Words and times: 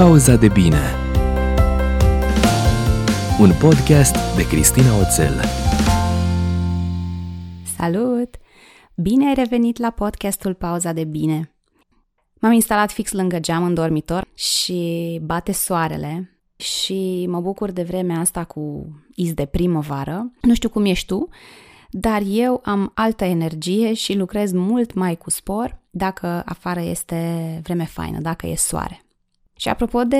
Pauza 0.00 0.36
de 0.36 0.48
bine 0.48 0.80
Un 3.40 3.52
podcast 3.60 4.36
de 4.36 4.46
Cristina 4.48 4.98
Oțel 4.98 5.40
Salut! 7.76 8.36
Bine 8.94 9.26
ai 9.26 9.34
revenit 9.34 9.78
la 9.78 9.90
podcastul 9.90 10.54
Pauza 10.54 10.92
de 10.92 11.04
bine. 11.04 11.54
M-am 12.40 12.52
instalat 12.52 12.90
fix 12.90 13.12
lângă 13.12 13.38
geam 13.38 13.64
în 13.64 13.74
dormitor 13.74 14.26
și 14.34 15.20
bate 15.22 15.52
soarele 15.52 16.40
și 16.56 17.26
mă 17.28 17.40
bucur 17.40 17.70
de 17.70 17.82
vremea 17.82 18.18
asta 18.18 18.44
cu 18.44 18.92
iz 19.14 19.32
de 19.32 19.44
primăvară. 19.44 20.32
Nu 20.40 20.54
știu 20.54 20.68
cum 20.68 20.84
ești 20.84 21.06
tu, 21.06 21.28
dar 21.90 22.22
eu 22.26 22.60
am 22.64 22.92
altă 22.94 23.24
energie 23.24 23.94
și 23.94 24.16
lucrez 24.16 24.52
mult 24.52 24.94
mai 24.94 25.16
cu 25.16 25.30
spor 25.30 25.80
dacă 25.90 26.42
afară 26.46 26.80
este 26.80 27.60
vreme 27.62 27.84
faină, 27.84 28.20
dacă 28.20 28.46
e 28.46 28.54
soare. 28.56 29.04
Și 29.60 29.68
apropo 29.68 30.02
de 30.02 30.16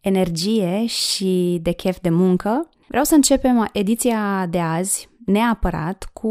energie 0.00 0.86
și 0.86 1.58
de 1.62 1.72
chef 1.72 1.98
de 2.00 2.10
muncă, 2.10 2.68
vreau 2.88 3.04
să 3.04 3.14
începem 3.14 3.68
ediția 3.72 4.46
de 4.50 4.58
azi 4.58 5.08
neapărat 5.26 6.10
cu 6.12 6.28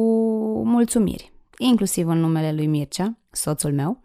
mulțumiri, 0.66 1.34
inclusiv 1.58 2.08
în 2.08 2.20
numele 2.20 2.52
lui 2.52 2.68
Mircea, 2.68 3.18
soțul 3.32 3.74
meu, 3.74 4.02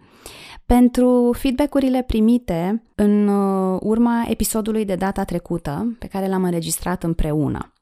pentru 0.66 1.34
feedback-urile 1.38 2.02
primite 2.02 2.82
în 2.94 3.28
uh, 3.28 3.78
urma 3.82 4.24
episodului 4.28 4.84
de 4.84 4.94
data 4.94 5.24
trecută, 5.24 5.96
pe 5.98 6.06
care 6.06 6.28
l-am 6.28 6.44
înregistrat 6.44 7.02
împreună. 7.02 7.72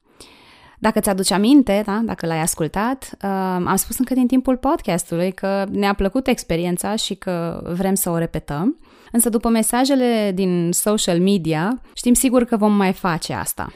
Dacă 0.79 0.99
ți-aduci 0.99 1.31
aminte, 1.31 1.81
da, 1.85 2.01
dacă 2.03 2.25
l-ai 2.25 2.41
ascultat, 2.41 3.09
uh, 3.23 3.29
am 3.65 3.75
spus 3.75 3.97
încă 3.97 4.13
din 4.13 4.27
timpul 4.27 4.57
podcastului 4.57 5.31
că 5.31 5.65
ne-a 5.71 5.93
plăcut 5.93 6.27
experiența 6.27 6.95
și 6.95 7.15
că 7.15 7.63
vrem 7.75 7.93
să 7.93 8.09
o 8.09 8.17
repetăm, 8.17 8.77
însă 9.13 9.29
după 9.29 9.49
mesajele 9.49 10.31
din 10.35 10.69
social 10.71 11.19
media, 11.19 11.81
știm 11.93 12.13
sigur 12.13 12.43
că 12.43 12.57
vom 12.57 12.73
mai 12.75 12.93
face 12.93 13.33
asta. 13.33 13.73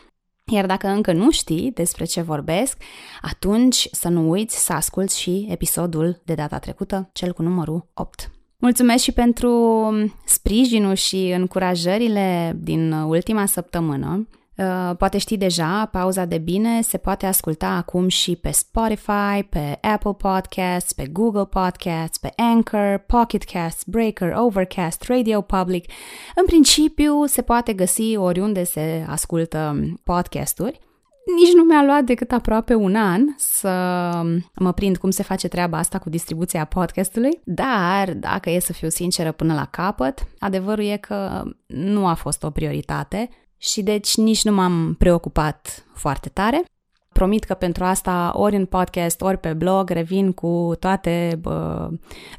Iar 0.52 0.66
dacă 0.66 0.88
încă 0.88 1.14
nu 1.14 1.32
știi 1.32 1.72
despre 1.72 2.06
ce 2.06 2.22
vorbesc, 2.22 2.78
atunci 3.22 3.88
să 3.92 4.10
nu 4.10 4.30
uiți 4.30 4.66
să 4.66 4.74
asculți 4.74 5.20
și 5.20 5.48
episodul 5.50 6.22
de 6.26 6.34
data 6.34 6.60
trecută, 6.60 7.10
cel 7.14 7.34
cu 7.34 7.42
numărul 7.42 7.88
8. 7.94 8.32
Mulțumesc 8.58 9.04
și 9.04 9.12
pentru 9.12 9.92
sprijinul 10.26 10.94
și 10.94 11.34
încurajările 11.36 12.58
din 12.60 12.92
ultima 12.92 13.46
săptămână. 13.46 14.28
Uh, 14.58 14.96
poate 14.98 15.18
știi 15.18 15.38
deja, 15.38 15.86
pauza 15.86 16.26
de 16.26 16.38
bine 16.38 16.82
se 16.82 16.98
poate 16.98 17.26
asculta 17.26 17.68
acum 17.68 18.08
și 18.08 18.36
pe 18.36 18.52
Spotify, 18.52 19.44
pe 19.50 19.78
Apple 19.82 20.14
Podcasts, 20.18 20.94
pe 20.94 21.08
Google 21.08 21.46
Podcasts, 21.46 22.18
pe 22.18 22.34
Anchor, 22.36 23.04
Pocket 23.08 23.44
Casts, 23.44 23.84
Breaker, 23.84 24.34
Overcast, 24.36 25.04
Radio 25.04 25.42
Public. 25.42 25.92
În 26.36 26.46
principiu 26.46 27.26
se 27.26 27.42
poate 27.42 27.74
găsi 27.74 28.16
oriunde 28.16 28.64
se 28.64 29.06
ascultă 29.10 29.76
podcasturi. 30.04 30.80
Nici 31.36 31.54
nu 31.54 31.64
mi-a 31.64 31.84
luat 31.84 32.04
decât 32.04 32.32
aproape 32.32 32.76
un 32.76 32.96
an 32.96 33.22
să 33.38 33.72
mă 34.56 34.74
prind 34.74 34.98
cum 34.98 35.10
se 35.10 35.24
face 35.24 35.48
treaba 35.48 35.78
asta 35.78 35.98
cu 35.98 36.10
distribuția 36.10 36.66
podcastului, 36.66 37.42
dar 37.44 38.14
dacă 38.14 38.50
e 38.50 38.60
să 38.60 38.74
fiu 38.74 38.90
sinceră 38.90 39.32
până 39.32 39.54
la 39.54 39.66
capăt, 39.66 40.28
adevărul 40.40 40.84
e 40.84 40.98
că 40.98 41.44
nu 41.66 42.08
a 42.08 42.14
fost 42.14 42.44
o 42.44 42.50
prioritate 42.50 43.30
și 43.58 43.82
deci 43.82 44.16
nici 44.16 44.44
nu 44.44 44.52
m-am 44.52 44.96
preocupat 44.98 45.86
foarte 45.94 46.30
tare. 46.30 46.64
Promit 47.14 47.44
că 47.44 47.54
pentru 47.54 47.84
asta 47.84 48.32
ori 48.36 48.56
în 48.56 48.66
podcast, 48.66 49.22
ori 49.22 49.38
pe 49.38 49.54
blog 49.54 49.90
revin 49.90 50.32
cu 50.32 50.72
toate 50.80 51.40
bă, 51.42 51.90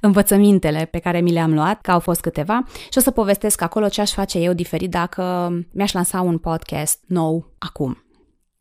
învățămintele 0.01 0.85
pe 0.85 0.99
care 0.99 1.21
mi 1.21 1.33
le-am 1.33 1.55
luat, 1.55 1.81
că 1.81 1.91
au 1.91 2.01
fost 2.01 2.21
câteva, 2.21 2.63
și 2.91 2.99
o 2.99 3.01
să 3.01 3.11
povestesc 3.11 3.63
acolo 3.63 3.89
ce 3.89 4.01
aș 4.01 4.13
face 4.13 4.39
eu 4.39 4.53
diferit 4.53 4.91
dacă 4.91 5.53
mi-aș 5.73 5.93
lansa 5.93 6.21
un 6.21 6.39
podcast 6.39 7.01
nou 7.07 7.55
acum. 7.59 8.03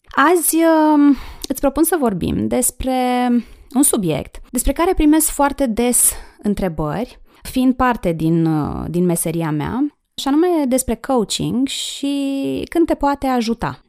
Azi 0.06 0.56
uh, 0.56 1.16
îți 1.48 1.60
propun 1.60 1.84
să 1.84 1.98
vorbim 2.00 2.48
despre 2.48 3.30
un 3.76 3.84
subiect 3.84 4.40
despre 4.52 4.72
care 4.72 4.94
primesc 4.94 5.30
foarte 5.30 5.66
des 5.66 6.14
întrebări, 6.44 7.22
fiind 7.42 7.76
parte 7.76 8.12
din, 8.12 8.46
uh, 8.46 8.86
din 8.90 9.06
meseria 9.06 9.52
mea, 9.52 9.97
și 10.22 10.28
anume 10.28 10.66
despre 10.68 10.96
coaching 10.96 11.68
și 11.68 12.64
când 12.70 12.86
te 12.86 12.96
poate 12.96 13.28
ajuta. 13.28 13.82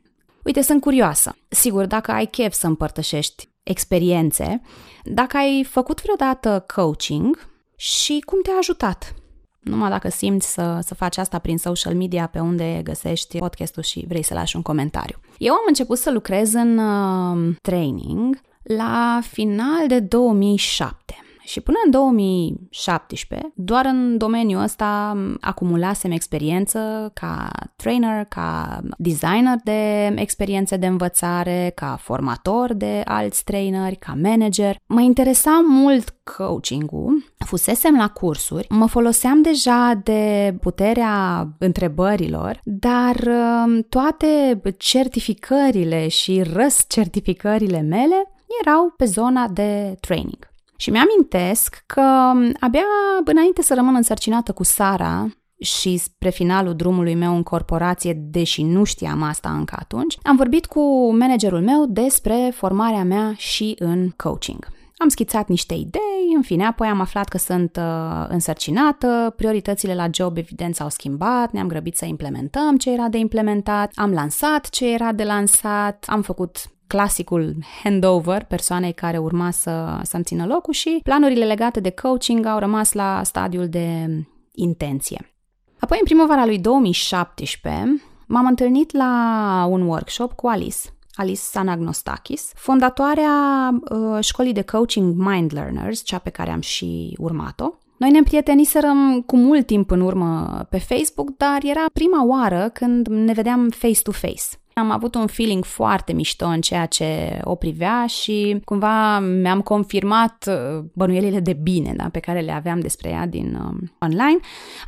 Uite, 0.44 0.60
sunt 0.60 0.80
curioasă. 0.80 1.36
Sigur, 1.48 1.86
dacă 1.86 2.10
ai 2.10 2.26
chef 2.26 2.52
să 2.52 2.66
împărtășești 2.66 3.48
experiențe, 3.62 4.60
dacă 5.04 5.36
ai 5.36 5.64
făcut 5.64 6.02
vreodată 6.02 6.64
coaching 6.74 7.48
și 7.76 8.22
cum 8.26 8.42
te-a 8.42 8.54
ajutat. 8.58 9.14
Numai 9.60 9.90
dacă 9.90 10.08
simți 10.08 10.52
să, 10.52 10.78
să 10.82 10.94
faci 10.94 11.16
asta 11.16 11.38
prin 11.38 11.58
social 11.58 11.94
media 11.94 12.26
pe 12.26 12.38
unde 12.38 12.80
găsești 12.84 13.38
podcastul 13.38 13.82
și 13.82 14.04
vrei 14.08 14.22
să 14.22 14.34
lași 14.34 14.56
un 14.56 14.62
comentariu. 14.62 15.16
Eu 15.38 15.52
am 15.52 15.64
început 15.66 15.98
să 15.98 16.10
lucrez 16.10 16.52
în 16.52 16.78
uh, 16.78 17.56
training 17.62 18.40
la 18.62 19.20
final 19.22 19.86
de 19.86 20.00
2007. 20.00 21.16
Și 21.48 21.60
până 21.60 21.76
în 21.84 21.91
2017, 21.91 23.53
doar 23.54 23.84
în 23.84 24.16
domeniul 24.16 24.62
ăsta 24.62 25.16
acumulasem 25.41 26.10
experiență 26.10 27.10
ca 27.14 27.50
trainer, 27.76 28.25
ca 28.25 28.81
designer 28.98 29.56
de 29.64 30.06
experiențe 30.14 30.76
de 30.76 30.87
învățare, 30.87 31.72
ca 31.75 31.98
formator 32.00 32.72
de 32.72 33.03
alți 33.04 33.44
traineri, 33.44 33.97
ca 33.97 34.16
manager. 34.22 34.76
Mă 34.87 35.00
interesa 35.00 35.64
mult 35.69 36.14
coaching-ul, 36.37 37.25
fusesem 37.38 37.97
la 37.97 38.08
cursuri, 38.08 38.66
mă 38.70 38.87
foloseam 38.87 39.42
deja 39.42 40.00
de 40.03 40.54
puterea 40.60 41.48
întrebărilor, 41.58 42.60
dar 42.64 43.16
um, 43.26 43.82
toate 43.88 44.60
certificările 44.76 46.08
și 46.08 46.42
răscertificările 46.42 47.81
mele 47.81 48.32
erau 48.62 48.94
pe 48.97 49.04
zona 49.04 49.48
de 49.48 49.97
training. 50.00 50.56
Și 50.80 50.90
mi-amintesc 50.90 51.82
că 51.86 52.32
abia 52.60 52.84
înainte 53.24 53.62
să 53.62 53.74
rămân 53.74 53.94
însărcinată 53.94 54.52
cu 54.52 54.64
Sara 54.64 55.26
și 55.60 55.96
spre 55.96 56.30
finalul 56.30 56.74
drumului 56.74 57.14
meu 57.14 57.34
în 57.34 57.42
corporație, 57.42 58.12
deși 58.12 58.62
nu 58.62 58.84
știam 58.84 59.22
asta 59.22 59.50
încă 59.50 59.76
atunci, 59.78 60.18
am 60.22 60.36
vorbit 60.36 60.66
cu 60.66 61.14
managerul 61.16 61.60
meu 61.60 61.86
despre 61.88 62.52
formarea 62.54 63.04
mea 63.04 63.34
și 63.36 63.74
în 63.78 64.10
coaching. 64.16 64.68
Am 64.96 65.08
schițat 65.08 65.48
niște 65.48 65.74
idei, 65.74 66.32
în 66.34 66.42
fine, 66.42 66.66
apoi 66.66 66.88
am 66.88 67.00
aflat 67.00 67.28
că 67.28 67.38
sunt 67.38 67.76
uh, 67.76 68.26
însărcinată, 68.28 69.34
prioritățile 69.36 69.94
la 69.94 70.08
job 70.12 70.36
evident 70.36 70.74
s-au 70.74 70.88
schimbat, 70.88 71.52
ne-am 71.52 71.66
grăbit 71.68 71.96
să 71.96 72.04
implementăm 72.04 72.76
ce 72.76 72.92
era 72.92 73.08
de 73.08 73.18
implementat, 73.18 73.92
am 73.94 74.12
lansat 74.12 74.68
ce 74.68 74.92
era 74.92 75.12
de 75.12 75.24
lansat, 75.24 76.04
am 76.08 76.22
făcut 76.22 76.56
clasicul 76.88 77.56
handover 77.82 78.44
persoanei 78.44 78.93
care 78.93 79.19
urma 79.19 79.50
să, 79.50 80.00
să-mi 80.03 80.25
țină 80.25 80.47
locul 80.47 80.72
și 80.72 81.00
planurile 81.03 81.44
legate 81.44 81.81
de 81.81 81.91
coaching 81.91 82.47
au 82.47 82.59
rămas 82.59 82.93
la 82.93 83.21
stadiul 83.25 83.69
de 83.69 84.09
intenție. 84.53 85.32
Apoi, 85.81 85.97
în 86.00 86.04
primăvara 86.04 86.47
lui 86.47 86.59
2017, 86.59 88.03
m-am 88.26 88.47
întâlnit 88.47 88.93
la 88.93 89.66
un 89.71 89.82
workshop 89.82 90.32
cu 90.32 90.47
Alice, 90.47 90.78
Alice 91.15 91.41
Sanagnostakis, 91.41 92.53
fondatoarea 92.54 93.70
uh, 93.91 94.19
școlii 94.20 94.53
de 94.53 94.62
coaching 94.62 95.15
Mind 95.16 95.53
Learners, 95.55 96.05
cea 96.05 96.19
pe 96.19 96.31
care 96.31 96.50
am 96.50 96.60
și 96.60 97.16
urmat-o. 97.19 97.70
Noi 97.97 98.10
ne 98.10 98.19
împrieteniserăm 98.19 99.22
cu 99.26 99.37
mult 99.37 99.66
timp 99.66 99.91
în 99.91 100.00
urmă 100.00 100.60
pe 100.70 100.78
Facebook, 100.78 101.37
dar 101.37 101.59
era 101.62 101.84
prima 101.93 102.26
oară 102.26 102.70
când 102.72 103.06
ne 103.06 103.32
vedeam 103.32 103.69
face-to-face. 103.69 104.44
Am 104.78 104.90
avut 104.90 105.14
un 105.14 105.26
feeling 105.26 105.64
foarte 105.64 106.12
mișto 106.12 106.46
în 106.46 106.60
ceea 106.60 106.86
ce 106.86 107.40
o 107.44 107.54
privea 107.54 108.06
și 108.06 108.60
cumva 108.64 109.18
mi-am 109.18 109.60
confirmat 109.60 110.48
uh, 110.48 110.84
bănuielile 110.92 111.40
de 111.40 111.52
bine 111.52 111.94
da, 111.96 112.08
pe 112.12 112.18
care 112.18 112.40
le 112.40 112.52
aveam 112.52 112.80
despre 112.80 113.08
ea 113.08 113.26
din 113.26 113.54
uh, 113.54 113.88
online. 113.98 114.38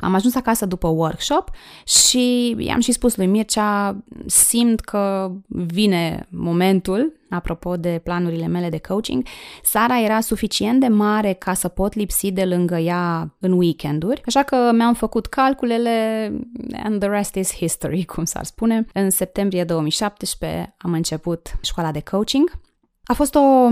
Am 0.01 0.13
ajuns 0.13 0.35
acasă 0.35 0.65
după 0.65 0.87
workshop 0.87 1.49
și 1.85 2.55
i-am 2.57 2.79
și 2.79 2.91
spus 2.91 3.15
lui 3.15 3.25
Mircea, 3.25 4.03
simt 4.25 4.79
că 4.79 5.31
vine 5.47 6.27
momentul 6.29 7.20
apropo 7.31 7.75
de 7.75 8.01
planurile 8.03 8.47
mele 8.47 8.69
de 8.69 8.79
coaching, 8.79 9.25
Sara 9.63 9.99
era 9.99 10.19
suficient 10.19 10.79
de 10.79 10.87
mare 10.87 11.33
ca 11.33 11.53
să 11.53 11.67
pot 11.67 11.93
lipsi 11.93 12.31
de 12.31 12.45
lângă 12.45 12.77
ea 12.77 13.35
în 13.39 13.51
weekenduri, 13.51 14.21
așa 14.25 14.43
că 14.43 14.71
mi-am 14.73 14.93
făcut 14.93 15.25
calculele 15.25 16.25
and 16.83 16.99
the 16.99 17.09
rest 17.09 17.35
is 17.35 17.55
history, 17.55 18.05
cum 18.15 18.23
s-ar 18.23 18.43
spune. 18.43 18.85
În 18.93 19.09
septembrie 19.09 19.63
2017 19.63 20.75
am 20.77 20.93
început 20.93 21.51
școala 21.61 21.91
de 21.91 22.01
coaching. 22.01 22.51
A 23.03 23.13
fost 23.13 23.35
o 23.35 23.69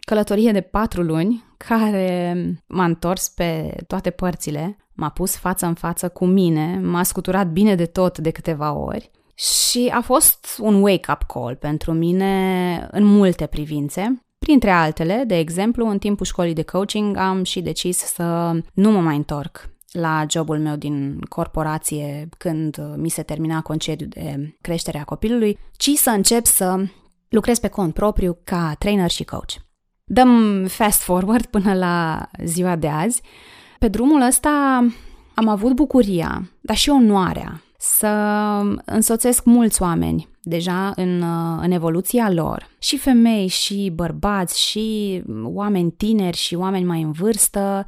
călătorie 0.00 0.52
de 0.52 0.60
patru 0.60 1.02
luni 1.02 1.44
care 1.56 2.36
m-a 2.66 2.84
întors 2.84 3.28
pe 3.28 3.76
toate 3.86 4.10
părțile, 4.10 4.76
m-a 4.92 5.08
pus 5.08 5.36
față 5.36 5.66
în 5.66 5.74
față 5.74 6.08
cu 6.08 6.26
mine, 6.26 6.80
m-a 6.82 7.02
scuturat 7.02 7.46
bine 7.46 7.74
de 7.74 7.86
tot 7.86 8.18
de 8.18 8.30
câteva 8.30 8.72
ori 8.72 9.10
și 9.38 9.90
a 9.94 10.00
fost 10.00 10.58
un 10.60 10.82
wake-up 10.82 11.22
call 11.22 11.56
pentru 11.56 11.92
mine 11.92 12.88
în 12.90 13.04
multe 13.04 13.46
privințe. 13.46 14.22
Printre 14.38 14.70
altele, 14.70 15.24
de 15.26 15.38
exemplu, 15.38 15.86
în 15.88 15.98
timpul 15.98 16.26
școlii 16.26 16.54
de 16.54 16.62
coaching 16.62 17.16
am 17.16 17.44
și 17.44 17.60
decis 17.60 17.96
să 17.96 18.52
nu 18.74 18.90
mă 18.90 19.00
mai 19.00 19.16
întorc 19.16 19.70
la 19.92 20.24
jobul 20.30 20.58
meu 20.58 20.76
din 20.76 21.20
corporație 21.20 22.28
când 22.38 22.94
mi 22.96 23.08
se 23.08 23.22
termina 23.22 23.62
concediu 23.62 24.06
de 24.06 24.56
creștere 24.60 24.98
a 24.98 25.04
copilului, 25.04 25.58
ci 25.76 25.90
să 25.90 26.10
încep 26.10 26.44
să 26.44 26.84
lucrez 27.28 27.58
pe 27.58 27.68
cont 27.68 27.94
propriu 27.94 28.38
ca 28.44 28.74
trainer 28.78 29.10
și 29.10 29.24
coach. 29.24 29.52
Dăm 30.04 30.64
fast 30.66 31.02
forward 31.02 31.46
până 31.46 31.74
la 31.74 32.28
ziua 32.44 32.76
de 32.76 32.88
azi. 32.88 33.22
Pe 33.78 33.88
drumul 33.88 34.20
ăsta 34.20 34.86
am 35.34 35.48
avut 35.48 35.72
bucuria, 35.72 36.50
dar 36.60 36.76
și 36.76 36.90
onoarea 36.90 37.62
să 37.80 38.08
însoțesc 38.84 39.44
mulți 39.44 39.82
oameni 39.82 40.28
deja 40.42 40.92
în, 40.94 41.22
în 41.60 41.70
evoluția 41.70 42.30
lor, 42.30 42.68
și 42.78 42.98
femei, 42.98 43.46
și 43.46 43.92
bărbați, 43.94 44.60
și 44.60 45.22
oameni 45.44 45.90
tineri, 45.90 46.36
și 46.36 46.54
oameni 46.54 46.84
mai 46.84 47.02
în 47.02 47.12
vârstă, 47.12 47.84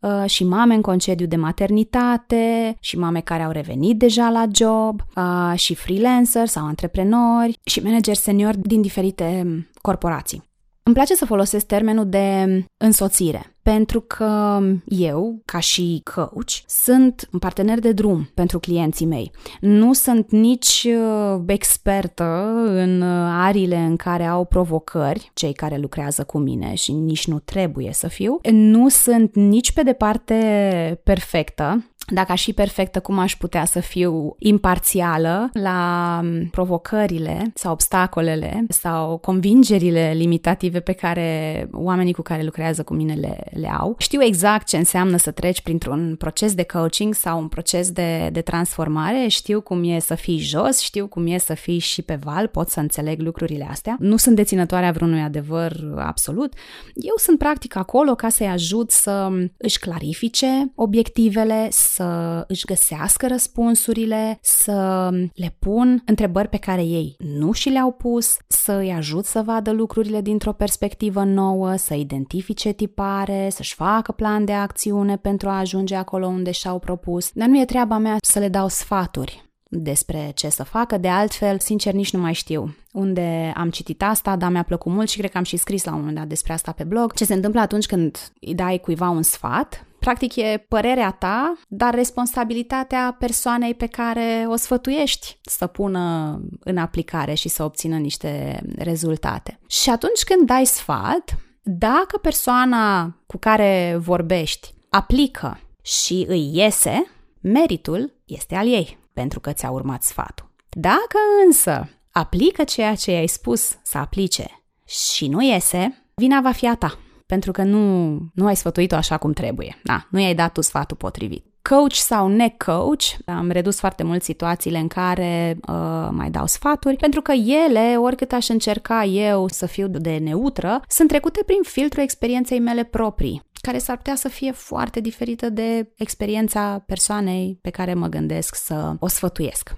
uh, 0.00 0.24
și 0.26 0.44
mame 0.44 0.74
în 0.74 0.80
concediu 0.80 1.26
de 1.26 1.36
maternitate, 1.36 2.76
și 2.80 2.98
mame 2.98 3.20
care 3.20 3.42
au 3.42 3.50
revenit 3.50 3.98
deja 3.98 4.28
la 4.28 4.44
job, 4.52 5.00
uh, 5.16 5.58
și 5.58 5.74
freelanceri 5.74 6.48
sau 6.48 6.66
antreprenori, 6.66 7.58
și 7.64 7.80
manageri 7.80 8.18
seniori 8.18 8.58
din 8.58 8.80
diferite 8.80 9.46
corporații. 9.80 10.42
Îmi 10.82 10.94
place 10.94 11.14
să 11.14 11.24
folosesc 11.24 11.66
termenul 11.66 12.08
de 12.08 12.44
însoțire, 12.76 13.55
pentru 13.72 14.00
că 14.00 14.60
eu, 14.84 15.40
ca 15.44 15.58
și 15.58 16.02
coach, 16.14 16.50
sunt 16.66 17.28
un 17.32 17.38
partener 17.38 17.78
de 17.78 17.92
drum 17.92 18.30
pentru 18.34 18.58
clienții 18.58 19.06
mei. 19.06 19.30
Nu 19.60 19.92
sunt 19.92 20.30
nici 20.30 20.86
uh, 20.88 21.40
expertă 21.46 22.52
în 22.66 23.00
uh, 23.00 23.28
arile 23.30 23.76
în 23.76 23.96
care 23.96 24.24
au 24.24 24.44
provocări 24.44 25.30
cei 25.34 25.52
care 25.52 25.76
lucrează 25.76 26.24
cu 26.24 26.38
mine 26.38 26.74
și 26.74 26.92
nici 26.92 27.26
nu 27.26 27.38
trebuie 27.38 27.92
să 27.92 28.08
fiu. 28.08 28.40
Nu 28.50 28.88
sunt 28.88 29.34
nici 29.34 29.72
pe 29.72 29.82
departe 29.82 31.00
perfectă, 31.04 31.90
dacă 32.06 32.32
aș 32.32 32.42
fi 32.42 32.52
perfectă, 32.52 33.00
cum 33.00 33.18
aș 33.18 33.36
putea 33.36 33.64
să 33.64 33.80
fiu 33.80 34.36
imparțială 34.38 35.50
la 35.52 36.20
provocările 36.50 37.50
sau 37.54 37.72
obstacolele 37.72 38.64
sau 38.68 39.16
convingerile 39.16 40.12
limitative 40.14 40.80
pe 40.80 40.92
care 40.92 41.68
oamenii 41.72 42.12
cu 42.12 42.22
care 42.22 42.42
lucrează 42.42 42.82
cu 42.82 42.94
mine 42.94 43.14
le, 43.14 43.38
le 43.50 43.68
au. 43.68 43.94
Știu 43.98 44.22
exact 44.22 44.66
ce 44.66 44.76
înseamnă 44.76 45.16
să 45.16 45.30
treci 45.30 45.60
printr-un 45.60 46.16
proces 46.18 46.54
de 46.54 46.62
coaching 46.62 47.14
sau 47.14 47.38
un 47.38 47.48
proces 47.48 47.90
de, 47.90 48.28
de 48.32 48.40
transformare, 48.40 49.26
știu 49.28 49.60
cum 49.60 49.84
e 49.84 49.98
să 49.98 50.14
fii 50.14 50.38
jos, 50.38 50.80
știu 50.80 51.06
cum 51.06 51.26
e 51.26 51.38
să 51.38 51.54
fii 51.54 51.78
și 51.78 52.02
pe 52.02 52.18
val, 52.22 52.46
pot 52.46 52.68
să 52.68 52.80
înțeleg 52.80 53.20
lucrurile 53.20 53.66
astea. 53.70 53.96
Nu 53.98 54.16
sunt 54.16 54.36
deținătoarea 54.36 54.90
vreunui 54.90 55.20
adevăr 55.20 55.72
absolut. 55.96 56.52
Eu 56.94 57.14
sunt 57.16 57.38
practic 57.38 57.76
acolo 57.76 58.14
ca 58.14 58.28
să-i 58.28 58.46
ajut 58.46 58.90
să 58.90 59.28
își 59.56 59.78
clarifice 59.78 60.72
obiectivele, 60.74 61.68
să 61.96 62.44
își 62.48 62.64
găsească 62.64 63.26
răspunsurile, 63.26 64.38
să 64.42 65.08
le 65.34 65.56
pun 65.58 66.02
întrebări 66.06 66.48
pe 66.48 66.56
care 66.56 66.82
ei 66.82 67.16
nu 67.18 67.52
și 67.52 67.68
le-au 67.68 67.92
pus, 67.92 68.36
să 68.46 68.72
îi 68.72 68.90
ajut 68.90 69.24
să 69.24 69.42
vadă 69.44 69.70
lucrurile 69.70 70.20
dintr-o 70.20 70.52
perspectivă 70.52 71.24
nouă, 71.24 71.76
să 71.76 71.94
identifice 71.94 72.72
tipare, 72.72 73.48
să-și 73.50 73.74
facă 73.74 74.12
plan 74.12 74.44
de 74.44 74.52
acțiune 74.52 75.16
pentru 75.16 75.48
a 75.48 75.58
ajunge 75.58 75.94
acolo 75.94 76.26
unde 76.26 76.50
și-au 76.50 76.78
propus. 76.78 77.30
Dar 77.32 77.48
nu 77.48 77.60
e 77.60 77.64
treaba 77.64 77.98
mea 77.98 78.16
să 78.20 78.38
le 78.38 78.48
dau 78.48 78.68
sfaturi 78.68 79.44
despre 79.68 80.32
ce 80.34 80.48
să 80.48 80.64
facă, 80.64 80.98
de 80.98 81.08
altfel, 81.08 81.58
sincer, 81.58 81.92
nici 81.92 82.12
nu 82.12 82.20
mai 82.20 82.32
știu 82.32 82.74
unde 82.92 83.52
am 83.56 83.70
citit 83.70 84.02
asta, 84.02 84.36
dar 84.36 84.50
mi-a 84.50 84.62
plăcut 84.62 84.92
mult 84.92 85.08
și 85.08 85.18
cred 85.18 85.30
că 85.30 85.38
am 85.38 85.44
și 85.44 85.56
scris 85.56 85.84
la 85.84 85.92
un 85.92 85.98
moment 85.98 86.16
dat 86.16 86.26
despre 86.26 86.52
asta 86.52 86.72
pe 86.72 86.84
blog. 86.84 87.12
Ce 87.12 87.24
se 87.24 87.34
întâmplă 87.34 87.60
atunci 87.60 87.86
când 87.86 88.32
îi 88.40 88.54
dai 88.54 88.78
cuiva 88.78 89.08
un 89.08 89.22
sfat, 89.22 89.85
practic 89.98 90.36
e 90.36 90.64
părerea 90.68 91.10
ta, 91.10 91.58
dar 91.68 91.94
responsabilitatea 91.94 93.16
persoanei 93.18 93.74
pe 93.74 93.86
care 93.86 94.44
o 94.48 94.56
sfătuiești 94.56 95.38
să 95.42 95.66
pună 95.66 96.38
în 96.60 96.76
aplicare 96.76 97.34
și 97.34 97.48
să 97.48 97.64
obțină 97.64 97.96
niște 97.96 98.62
rezultate. 98.78 99.58
Și 99.68 99.90
atunci 99.90 100.22
când 100.24 100.46
dai 100.46 100.66
sfat, 100.66 101.36
dacă 101.62 102.18
persoana 102.18 103.16
cu 103.26 103.36
care 103.38 103.96
vorbești 103.98 104.74
aplică 104.90 105.60
și 105.82 106.24
îi 106.28 106.50
iese, 106.52 107.06
meritul 107.40 108.14
este 108.24 108.54
al 108.54 108.66
ei, 108.66 108.98
pentru 109.12 109.40
că 109.40 109.52
ți-a 109.52 109.70
urmat 109.70 110.02
sfatul. 110.02 110.50
Dacă 110.70 111.18
însă 111.46 111.88
aplică 112.10 112.64
ceea 112.64 112.94
ce 112.94 113.10
i-ai 113.10 113.26
spus 113.26 113.78
să 113.82 113.98
aplice 113.98 114.64
și 114.86 115.28
nu 115.28 115.42
iese, 115.42 116.04
vina 116.14 116.40
va 116.40 116.52
fi 116.52 116.66
a 116.66 116.74
ta 116.74 116.98
pentru 117.26 117.52
că 117.52 117.62
nu, 117.62 118.08
nu 118.34 118.46
ai 118.46 118.56
sfătuit-o 118.56 118.96
așa 118.96 119.16
cum 119.16 119.32
trebuie. 119.32 119.80
Da, 119.82 120.06
nu 120.10 120.20
i-ai 120.20 120.34
dat 120.34 120.52
tu 120.52 120.60
sfatul 120.60 120.96
potrivit. 120.96 121.44
Coach 121.62 121.92
sau 121.92 122.28
ne-coach, 122.28 123.02
am 123.24 123.50
redus 123.50 123.78
foarte 123.78 124.02
mult 124.02 124.22
situațiile 124.22 124.78
în 124.78 124.88
care 124.88 125.58
uh, 125.68 126.08
mai 126.10 126.30
dau 126.30 126.46
sfaturi, 126.46 126.96
pentru 126.96 127.20
că 127.20 127.32
ele, 127.32 127.96
oricât 127.98 128.32
aș 128.32 128.48
încerca 128.48 129.04
eu 129.04 129.48
să 129.48 129.66
fiu 129.66 129.88
de 129.88 130.16
neutră, 130.16 130.80
sunt 130.88 131.08
trecute 131.08 131.42
prin 131.46 131.62
filtrul 131.62 132.02
experienței 132.02 132.58
mele 132.58 132.84
proprii 132.84 133.42
care 133.60 133.78
s-ar 133.78 133.96
putea 133.96 134.14
să 134.14 134.28
fie 134.28 134.52
foarte 134.52 135.00
diferită 135.00 135.48
de 135.50 135.92
experiența 135.96 136.82
persoanei 136.86 137.58
pe 137.62 137.70
care 137.70 137.94
mă 137.94 138.06
gândesc 138.06 138.54
să 138.54 138.94
o 138.98 139.08
sfătuiesc. 139.08 139.76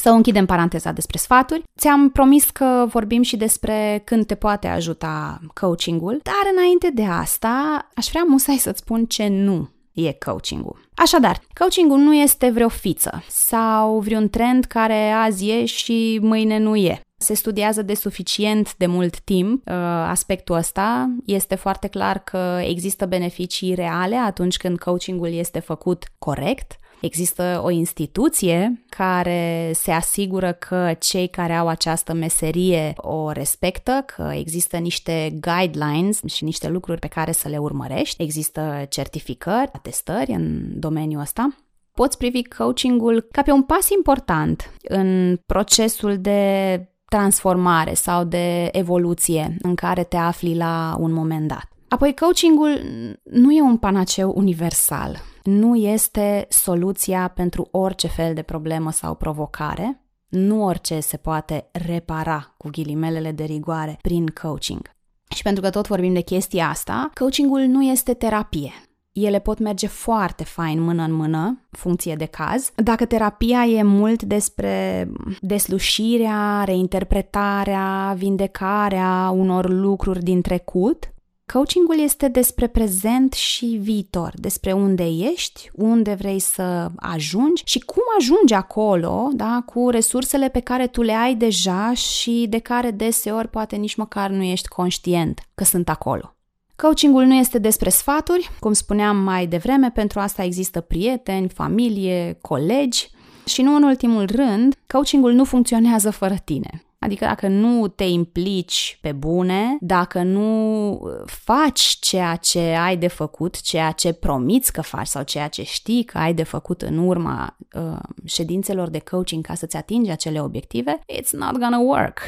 Să 0.00 0.08
închidem 0.08 0.46
paranteza 0.46 0.92
despre 0.92 1.18
sfaturi. 1.18 1.62
Ți-am 1.78 2.10
promis 2.10 2.50
că 2.50 2.86
vorbim 2.88 3.22
și 3.22 3.36
despre 3.36 4.02
când 4.04 4.26
te 4.26 4.34
poate 4.34 4.66
ajuta 4.66 5.40
coachingul, 5.54 6.20
dar 6.22 6.52
înainte 6.52 6.90
de 6.94 7.04
asta 7.04 7.88
aș 7.94 8.06
vrea 8.08 8.24
musai 8.28 8.56
să-ți 8.56 8.78
spun 8.78 9.04
ce 9.04 9.28
nu 9.28 9.68
e 9.92 10.12
coachingul. 10.12 10.88
Așadar, 10.94 11.40
coachingul 11.58 11.98
nu 11.98 12.14
este 12.14 12.50
vreo 12.50 12.68
fiță 12.68 13.22
sau 13.28 13.98
vreun 13.98 14.28
trend 14.28 14.64
care 14.64 15.10
azi 15.10 15.48
e 15.50 15.64
și 15.64 16.18
mâine 16.22 16.58
nu 16.58 16.76
e. 16.76 17.00
Se 17.16 17.34
studiază 17.34 17.82
de 17.82 17.94
suficient 17.94 18.76
de 18.76 18.86
mult 18.86 19.20
timp 19.20 19.66
uh, 19.66 19.74
aspectul 20.08 20.56
ăsta. 20.56 21.14
Este 21.26 21.54
foarte 21.54 21.86
clar 21.88 22.18
că 22.18 22.60
există 22.62 23.06
beneficii 23.06 23.74
reale 23.74 24.16
atunci 24.16 24.56
când 24.56 24.78
coachingul 24.78 25.32
este 25.32 25.58
făcut 25.58 26.04
corect 26.18 26.78
Există 27.00 27.60
o 27.64 27.70
instituție 27.70 28.84
care 28.88 29.70
se 29.74 29.90
asigură 29.90 30.52
că 30.52 30.94
cei 30.98 31.28
care 31.28 31.52
au 31.52 31.68
această 31.68 32.12
meserie 32.12 32.92
o 32.96 33.30
respectă, 33.30 34.04
că 34.06 34.30
există 34.34 34.76
niște 34.76 35.38
guidelines 35.40 36.20
și 36.26 36.44
niște 36.44 36.68
lucruri 36.68 37.00
pe 37.00 37.06
care 37.06 37.32
să 37.32 37.48
le 37.48 37.58
urmărești. 37.58 38.22
Există 38.22 38.86
certificări, 38.88 39.70
atestări 39.72 40.30
în 40.30 40.78
domeniul 40.78 41.20
ăsta 41.20 41.54
poți 42.00 42.16
privi 42.16 42.44
coachingul 42.44 43.26
ca 43.32 43.42
pe 43.42 43.50
un 43.50 43.62
pas 43.62 43.88
important 43.90 44.70
în 44.82 45.36
procesul 45.46 46.18
de 46.18 46.84
transformare 47.04 47.94
sau 47.94 48.24
de 48.24 48.68
evoluție 48.72 49.56
în 49.62 49.74
care 49.74 50.04
te 50.04 50.16
afli 50.16 50.56
la 50.56 50.96
un 50.98 51.12
moment 51.12 51.48
dat. 51.48 51.68
Apoi, 51.88 52.14
coachingul 52.14 52.80
nu 53.22 53.52
e 53.52 53.62
un 53.62 53.76
panaceu 53.76 54.32
universal 54.36 55.20
nu 55.42 55.76
este 55.76 56.46
soluția 56.48 57.32
pentru 57.34 57.68
orice 57.70 58.06
fel 58.06 58.34
de 58.34 58.42
problemă 58.42 58.90
sau 58.90 59.14
provocare. 59.14 60.04
Nu 60.28 60.64
orice 60.64 61.00
se 61.00 61.16
poate 61.16 61.68
repara 61.72 62.54
cu 62.56 62.68
ghilimelele 62.68 63.32
de 63.32 63.44
rigoare 63.44 63.98
prin 64.02 64.26
coaching. 64.26 64.90
Și 65.34 65.42
pentru 65.42 65.62
că 65.62 65.70
tot 65.70 65.86
vorbim 65.86 66.12
de 66.12 66.20
chestia 66.20 66.68
asta, 66.68 67.10
coachingul 67.14 67.60
nu 67.60 67.82
este 67.82 68.14
terapie. 68.14 68.72
Ele 69.12 69.38
pot 69.38 69.58
merge 69.58 69.86
foarte 69.86 70.44
fain 70.44 70.80
mână 70.80 71.02
în 71.02 71.12
mână, 71.12 71.68
funcție 71.70 72.14
de 72.14 72.24
caz. 72.24 72.70
Dacă 72.76 73.04
terapia 73.04 73.64
e 73.64 73.82
mult 73.82 74.22
despre 74.22 75.08
deslușirea, 75.40 76.62
reinterpretarea, 76.64 78.14
vindecarea 78.16 79.30
unor 79.34 79.68
lucruri 79.68 80.22
din 80.22 80.40
trecut, 80.40 81.12
Coachingul 81.52 81.98
este 81.98 82.28
despre 82.28 82.66
prezent 82.66 83.32
și 83.32 83.66
viitor, 83.66 84.32
despre 84.34 84.72
unde 84.72 85.06
ești, 85.06 85.70
unde 85.74 86.14
vrei 86.14 86.38
să 86.38 86.90
ajungi 86.96 87.62
și 87.64 87.78
cum 87.78 88.02
ajungi 88.18 88.54
acolo, 88.54 89.28
da, 89.32 89.62
cu 89.66 89.88
resursele 89.88 90.48
pe 90.48 90.60
care 90.60 90.86
tu 90.86 91.02
le 91.02 91.12
ai 91.12 91.34
deja 91.34 91.92
și 91.94 92.46
de 92.48 92.58
care 92.58 92.90
deseori 92.90 93.48
poate 93.48 93.76
nici 93.76 93.94
măcar 93.94 94.30
nu 94.30 94.42
ești 94.42 94.68
conștient 94.68 95.40
că 95.54 95.64
sunt 95.64 95.88
acolo. 95.88 96.34
Coachingul 96.76 97.24
nu 97.24 97.34
este 97.34 97.58
despre 97.58 97.88
sfaturi, 97.88 98.50
cum 98.60 98.72
spuneam 98.72 99.16
mai 99.16 99.46
devreme, 99.46 99.90
pentru 99.90 100.20
asta 100.20 100.42
există 100.42 100.80
prieteni, 100.80 101.48
familie, 101.48 102.38
colegi 102.40 103.10
și 103.44 103.62
nu 103.62 103.74
în 103.74 103.82
ultimul 103.82 104.26
rând, 104.26 104.74
coachingul 104.86 105.32
nu 105.32 105.44
funcționează 105.44 106.10
fără 106.10 106.36
tine. 106.44 106.84
Adică 107.02 107.24
dacă 107.24 107.48
nu 107.48 107.88
te 107.88 108.04
implici 108.04 108.98
pe 109.00 109.12
bune, 109.12 109.76
dacă 109.80 110.22
nu 110.22 110.90
uh, 110.92 111.10
faci 111.26 111.80
ceea 111.80 112.36
ce 112.36 112.60
ai 112.60 112.96
de 112.96 113.08
făcut, 113.08 113.60
ceea 113.60 113.90
ce 113.90 114.12
promiți 114.12 114.72
că 114.72 114.80
faci 114.80 115.06
sau 115.06 115.22
ceea 115.22 115.48
ce 115.48 115.62
știi 115.62 116.04
că 116.04 116.18
ai 116.18 116.34
de 116.34 116.42
făcut 116.42 116.82
în 116.82 116.98
urma 116.98 117.56
uh, 117.74 117.98
ședințelor 118.24 118.88
de 118.88 118.98
coaching 118.98 119.46
ca 119.46 119.54
să-ți 119.54 119.76
atingi 119.76 120.10
acele 120.10 120.40
obiective, 120.42 120.98
it's 121.12 121.30
not 121.30 121.58
gonna 121.58 121.78
work. 121.78 122.18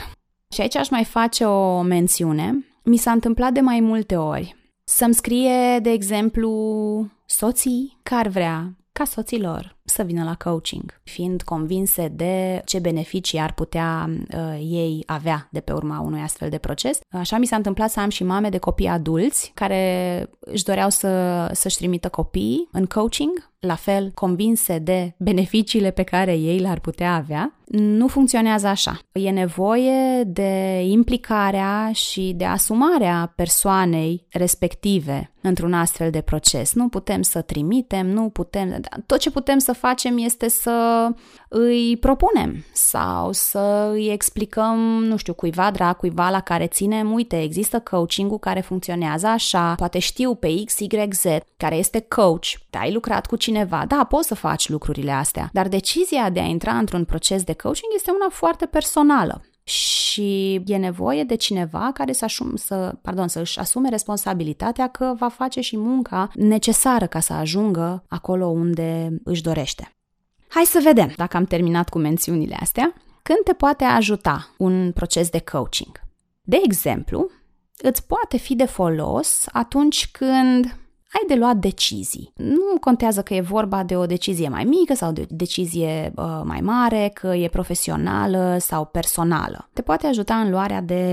Și 0.55 0.61
aici 0.61 0.77
aș 0.77 0.89
mai 0.89 1.05
face 1.05 1.45
o 1.45 1.81
mențiune. 1.83 2.67
Mi 2.85 2.97
s-a 2.97 3.11
întâmplat 3.11 3.53
de 3.53 3.61
mai 3.61 3.81
multe 3.81 4.17
ori 4.17 4.57
Să-mi 4.85 5.15
scrie, 5.15 5.79
de 5.79 5.91
exemplu, 5.91 6.51
soții 7.27 7.99
care 8.03 8.29
vrea 8.29 8.77
ca 8.93 9.05
soților 9.05 9.77
să 9.85 10.03
vină 10.03 10.25
la 10.25 10.35
coaching, 10.35 11.01
fiind 11.05 11.43
convinse 11.43 12.09
de 12.09 12.63
ce 12.65 12.79
beneficii 12.79 13.39
ar 13.39 13.53
putea 13.53 14.11
uh, 14.11 14.59
ei 14.59 15.03
avea 15.07 15.49
de 15.51 15.61
pe 15.61 15.73
urma 15.73 16.01
unui 16.01 16.21
astfel 16.21 16.49
de 16.49 16.59
proces. 16.59 17.01
Așa 17.11 17.39
mi 17.39 17.47
s-a 17.47 17.57
întâmplat 17.57 17.91
să 17.91 18.01
am 18.01 18.09
și 18.09 18.25
mame 18.25 18.49
de 18.49 18.59
copii 18.59 18.87
adulți 18.87 19.53
care 19.55 20.29
își 20.41 20.65
doreau 20.65 20.91
să, 20.91 21.49
să-și 21.53 21.77
trimită 21.77 22.09
copiii 22.09 22.69
în 22.73 22.87
coaching 22.87 23.51
la 23.67 23.75
fel 23.75 24.11
convinse 24.15 24.79
de 24.79 25.15
beneficiile 25.19 25.91
pe 25.91 26.03
care 26.03 26.35
ei 26.35 26.59
le-ar 26.59 26.81
putea 26.81 27.15
avea, 27.15 27.55
nu 27.73 28.09
funcționează 28.09 28.67
așa. 28.67 28.99
E 29.13 29.31
nevoie 29.31 30.23
de 30.27 30.81
implicarea 30.85 31.91
și 31.93 32.33
de 32.37 32.45
asumarea 32.45 33.33
persoanei 33.37 34.27
respective 34.31 35.33
într-un 35.41 35.73
astfel 35.73 36.11
de 36.11 36.21
proces. 36.21 36.73
Nu 36.75 36.89
putem 36.89 37.23
să 37.23 37.41
trimitem, 37.41 38.07
nu 38.07 38.29
putem. 38.29 38.81
Tot 39.07 39.19
ce 39.19 39.31
putem 39.31 39.59
să 39.59 39.72
facem 39.73 40.19
este 40.19 40.49
să 40.49 41.09
îi 41.49 41.97
propunem 41.97 42.65
sau 42.73 43.33
să 43.33 43.91
îi 43.93 44.13
explicăm, 44.13 44.79
nu 45.05 45.17
știu, 45.17 45.35
cuiva 45.35 45.71
drag, 45.71 45.97
cuiva 45.97 46.31
la 46.31 46.41
care 46.41 46.67
ținem, 46.67 47.13
uite, 47.13 47.43
există 47.43 47.81
coaching-ul 47.81 48.39
care 48.39 48.61
funcționează 48.61 49.27
așa, 49.27 49.75
poate 49.75 49.99
știu 49.99 50.35
pe 50.35 50.63
X, 50.65 50.79
Y, 50.79 50.89
Z, 51.11 51.25
care 51.57 51.77
este 51.77 52.01
coach, 52.09 52.47
ai 52.71 52.93
lucrat 52.93 53.27
cu 53.27 53.37
cineva, 53.37 53.85
da, 53.89 54.07
poți 54.09 54.27
să 54.29 54.35
faci 54.35 54.69
lucrurile 54.69 55.13
astea, 55.13 55.51
dar 55.53 55.69
decizia 55.69 56.31
de 56.31 56.41
a 56.41 56.45
intra 56.45 56.73
într-un 56.73 57.05
proces 57.05 57.43
de 57.43 57.53
coaching 57.53 57.93
este 57.95 58.11
una 58.11 58.29
foarte 58.31 58.67
personală 58.67 59.43
și 59.63 60.55
e 60.67 60.77
nevoie 60.77 61.25
de 61.25 61.35
cineva 61.35 61.91
care 61.95 62.13
să, 62.13 62.25
asum, 62.25 62.57
să, 62.57 62.99
pardon, 63.03 63.29
să 63.29 63.41
își 63.41 63.59
asume 63.59 63.89
responsabilitatea 63.89 64.89
că 64.89 65.15
va 65.19 65.29
face 65.29 65.61
și 65.61 65.77
munca 65.77 66.31
necesară 66.35 67.07
ca 67.07 67.21
să 67.21 67.33
ajungă 67.33 68.05
acolo 68.09 68.47
unde 68.47 69.21
își 69.25 69.43
dorește. 69.43 69.97
Hai 70.49 70.65
să 70.65 70.81
vedem, 70.83 71.13
dacă 71.17 71.37
am 71.37 71.45
terminat 71.45 71.89
cu 71.89 71.99
mențiunile 71.99 72.57
astea, 72.61 72.95
când 73.23 73.39
te 73.45 73.53
poate 73.53 73.85
ajuta 73.85 74.55
un 74.59 74.93
proces 74.93 75.29
de 75.29 75.39
coaching. 75.41 76.01
De 76.43 76.61
exemplu, 76.65 77.31
îți 77.77 78.07
poate 78.07 78.37
fi 78.37 78.55
de 78.55 78.65
folos 78.65 79.47
atunci 79.53 80.11
când 80.11 80.77
ai 81.13 81.25
de 81.27 81.35
luat 81.35 81.57
decizii. 81.57 82.33
Nu 82.37 82.79
contează 82.81 83.23
că 83.23 83.35
e 83.35 83.41
vorba 83.41 83.83
de 83.83 83.97
o 83.97 84.07
decizie 84.07 84.49
mai 84.49 84.65
mică 84.65 84.95
sau 84.95 85.13
de 85.13 85.21
o 85.21 85.25
decizie 85.29 86.13
uh, 86.17 86.41
mai 86.45 86.61
mare, 86.61 87.11
că 87.15 87.27
e 87.27 87.49
profesională 87.49 88.57
sau 88.61 88.85
personală. 88.85 89.69
Te 89.73 89.83
poate 89.83 90.07
ajuta 90.07 90.35
în 90.35 90.51
luarea 90.51 90.81
de 90.81 91.05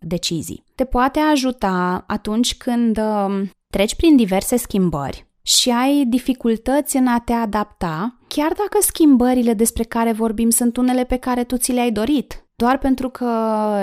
decizii. 0.00 0.64
Te 0.74 0.84
poate 0.84 1.18
ajuta 1.18 2.04
atunci 2.06 2.56
când 2.56 2.98
uh, 2.98 3.48
treci 3.70 3.94
prin 3.94 4.16
diverse 4.16 4.56
schimbări 4.56 5.26
și 5.42 5.70
ai 5.70 6.04
dificultăți 6.08 6.96
în 6.96 7.06
a 7.06 7.18
te 7.18 7.32
adapta, 7.32 8.18
chiar 8.26 8.52
dacă 8.52 8.78
schimbările 8.80 9.54
despre 9.54 9.82
care 9.82 10.12
vorbim 10.12 10.50
sunt 10.50 10.76
unele 10.76 11.04
pe 11.04 11.16
care 11.16 11.44
tu 11.44 11.56
ți 11.56 11.72
le-ai 11.72 11.90
dorit. 11.90 12.44
Doar 12.56 12.78
pentru 12.78 13.08
că 13.08 13.26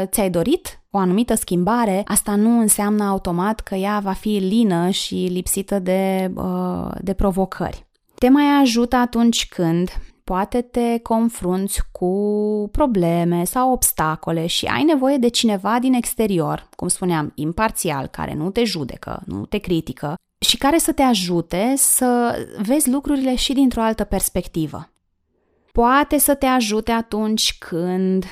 ți-ai 0.05 0.29
dorit 0.29 0.82
o 0.95 0.97
anumită 0.97 1.35
schimbare, 1.35 2.01
asta 2.05 2.35
nu 2.35 2.59
înseamnă 2.59 3.03
automat 3.03 3.59
că 3.59 3.75
ea 3.75 3.99
va 3.99 4.11
fi 4.11 4.29
lină 4.29 4.89
și 4.89 5.15
lipsită 5.15 5.79
de, 5.79 6.31
uh, 6.35 6.91
de 7.01 7.13
provocări. 7.13 7.85
Te 8.15 8.29
mai 8.29 8.45
ajută 8.61 8.95
atunci 8.95 9.47
când 9.47 9.89
poate 10.23 10.61
te 10.61 10.97
confrunți 10.97 11.81
cu 11.91 12.13
probleme 12.71 13.43
sau 13.43 13.71
obstacole 13.71 14.45
și 14.45 14.65
ai 14.65 14.83
nevoie 14.83 15.17
de 15.17 15.27
cineva 15.27 15.77
din 15.79 15.93
exterior, 15.93 16.69
cum 16.75 16.87
spuneam, 16.87 17.31
imparțial, 17.35 18.07
care 18.07 18.33
nu 18.33 18.49
te 18.49 18.63
judecă, 18.63 19.23
nu 19.25 19.45
te 19.45 19.57
critică 19.57 20.15
și 20.39 20.57
care 20.57 20.77
să 20.77 20.91
te 20.91 21.01
ajute 21.01 21.73
să 21.75 22.35
vezi 22.61 22.89
lucrurile 22.89 23.35
și 23.35 23.53
dintr-o 23.53 23.81
altă 23.81 24.03
perspectivă. 24.03 24.89
Poate 25.71 26.17
să 26.17 26.33
te 26.33 26.45
ajute 26.45 26.91
atunci 26.91 27.55
când 27.59 28.25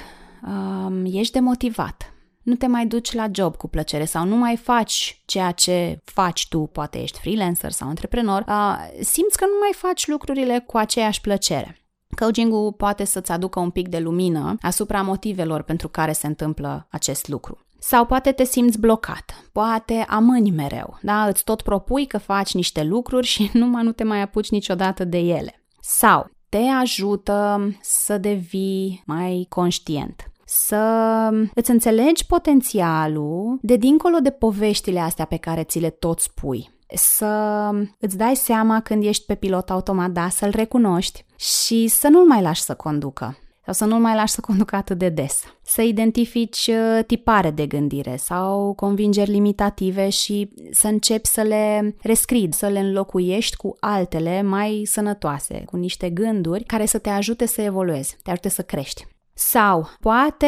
um, 0.48 1.06
ești 1.06 1.34
demotivat, 1.34 2.11
nu 2.44 2.56
te 2.56 2.68
mai 2.68 2.86
duci 2.86 3.14
la 3.14 3.28
job 3.32 3.56
cu 3.56 3.68
plăcere 3.68 4.06
sau 4.06 4.26
nu 4.26 4.36
mai 4.36 4.58
faci 4.58 5.22
ceea 5.26 5.52
ce 5.52 6.00
faci 6.04 6.48
tu, 6.48 6.60
poate 6.60 7.02
ești 7.02 7.20
freelancer 7.20 7.72
sau 7.72 7.88
antreprenor, 7.88 8.44
uh, 8.48 8.76
simți 9.02 9.38
că 9.38 9.46
nu 9.46 9.58
mai 9.60 9.72
faci 9.74 10.08
lucrurile 10.08 10.64
cu 10.68 10.78
aceeași 10.78 11.22
plăcere. 11.22 11.76
Coaching-ul 12.20 12.74
poate 12.74 13.04
să-ți 13.04 13.32
aducă 13.32 13.60
un 13.60 13.70
pic 13.70 13.88
de 13.88 14.00
lumină 14.00 14.58
asupra 14.62 15.02
motivelor 15.02 15.62
pentru 15.62 15.88
care 15.88 16.12
se 16.12 16.28
întâmplă 16.28 16.88
acest 16.90 17.28
lucru. 17.28 17.60
Sau 17.80 18.06
poate 18.06 18.32
te 18.32 18.44
simți 18.44 18.80
blocat, 18.80 19.44
poate 19.52 20.06
amâni 20.08 20.52
mereu, 20.52 20.98
da? 21.02 21.28
Îți 21.28 21.44
tot 21.44 21.62
propui 21.62 22.06
că 22.06 22.18
faci 22.18 22.54
niște 22.54 22.84
lucruri 22.84 23.28
și 23.28 23.50
numai 23.54 23.84
nu 23.84 23.92
te 23.92 24.04
mai 24.04 24.22
apuci 24.22 24.50
niciodată 24.50 25.04
de 25.04 25.18
ele. 25.18 25.64
Sau 25.80 26.30
te 26.50 26.58
ajută 26.58 27.70
să 27.82 28.18
devii 28.18 29.04
mai 29.06 29.46
conștient 29.50 30.31
să 30.54 31.30
îți 31.56 31.72
înțelegi 31.72 32.26
potențialul 32.26 33.60
de 33.62 33.76
dincolo 33.76 34.18
de 34.18 34.30
poveștile 34.30 35.00
astea 35.00 35.26
pe 35.26 35.38
care 35.38 35.64
ți 35.64 35.80
le 35.80 35.90
tot 35.90 36.20
spui. 36.20 36.70
Să 36.94 37.70
îți 38.00 38.18
dai 38.18 38.36
seama 38.36 38.82
când 38.82 39.04
ești 39.04 39.26
pe 39.26 39.36
pilot 39.36 39.70
automat, 39.70 40.10
da, 40.10 40.30
să-l 40.30 40.52
recunoști 40.56 41.26
și 41.36 41.88
să 41.88 42.08
nu-l 42.08 42.28
mai 42.28 42.42
lași 42.42 42.62
să 42.62 42.74
conducă 42.74 43.38
sau 43.64 43.74
să 43.74 43.86
nu-l 43.86 44.02
mai 44.02 44.16
lași 44.16 44.34
să 44.34 44.42
conducă 44.42 44.76
atât 44.76 44.98
de 44.98 45.10
des. 45.10 45.44
Să 45.62 45.82
identifici 45.82 46.68
uh, 46.68 47.04
tipare 47.06 47.52
de 47.52 47.68
gândire 47.68 48.16
sau 48.16 48.74
convingeri 48.74 49.32
limitative 49.32 50.10
și 50.10 50.52
să 50.72 50.88
începi 50.88 51.28
să 51.28 51.42
le 51.42 51.96
rescrii, 52.02 52.54
să 52.54 52.68
le 52.68 52.80
înlocuiești 52.80 53.56
cu 53.56 53.78
altele 53.80 54.42
mai 54.42 54.82
sănătoase, 54.86 55.64
cu 55.66 55.78
niște 55.78 56.10
gânduri 56.10 56.64
care 56.64 56.86
să 56.86 56.98
te 56.98 57.10
ajute 57.10 57.46
să 57.46 57.62
evoluezi, 57.62 58.18
te 58.24 58.32
ajute 58.32 58.50
să 58.50 58.62
crești. 58.62 59.06
Sau 59.34 59.90
poate 60.00 60.48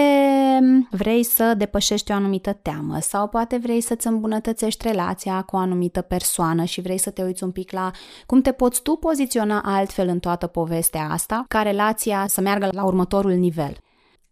vrei 0.89 1.23
să 1.23 1.53
depășești 1.57 2.11
o 2.11 2.15
anumită 2.15 2.53
teamă 2.53 2.99
sau 2.99 3.27
poate 3.27 3.57
vrei 3.57 3.81
să-ți 3.81 4.07
îmbunătățești 4.07 4.87
relația 4.87 5.41
cu 5.41 5.55
o 5.55 5.59
anumită 5.59 6.01
persoană 6.01 6.63
și 6.63 6.81
vrei 6.81 6.97
să 6.97 7.09
te 7.09 7.23
uiți 7.23 7.43
un 7.43 7.51
pic 7.51 7.71
la 7.71 7.91
cum 8.25 8.41
te 8.41 8.51
poți 8.51 8.81
tu 8.81 8.95
poziționa 8.95 9.61
altfel 9.65 10.07
în 10.07 10.19
toată 10.19 10.47
povestea 10.47 11.07
asta 11.11 11.45
ca 11.47 11.61
relația 11.61 12.25
să 12.27 12.41
meargă 12.41 12.69
la 12.71 12.83
următorul 12.83 13.31
nivel. 13.31 13.77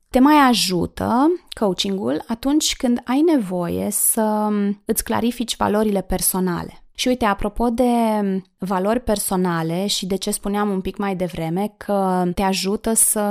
Te 0.09 0.19
mai 0.19 0.35
ajută 0.35 1.27
coachingul 1.59 2.23
atunci 2.27 2.75
când 2.75 3.01
ai 3.05 3.21
nevoie 3.21 3.87
să 3.91 4.49
îți 4.85 5.03
clarifici 5.03 5.55
valorile 5.55 6.01
personale. 6.01 6.80
Și 6.95 7.07
uite, 7.07 7.25
apropo 7.25 7.69
de 7.69 7.83
valori 8.57 8.99
personale 8.99 9.87
și 9.87 10.05
de 10.05 10.15
ce 10.15 10.31
spuneam 10.31 10.69
un 10.69 10.81
pic 10.81 10.97
mai 10.97 11.15
devreme, 11.15 11.73
că 11.77 12.23
te 12.35 12.41
ajută 12.41 12.93
să 12.93 13.21